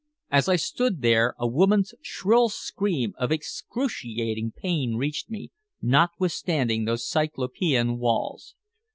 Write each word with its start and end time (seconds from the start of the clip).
As 0.31 0.49
I 0.49 0.55
stood 0.55 1.03
there 1.03 1.35
a 1.37 1.45
woman's 1.47 1.93
shrill 2.01 2.49
scream 2.49 3.13
of 3.19 3.31
excruciating 3.31 4.53
pain 4.57 4.95
reached 4.95 5.29
me, 5.29 5.51
notwithstanding 5.79 6.85
those 6.85 7.07
cyclopean 7.07 7.99
walls. 7.99 8.55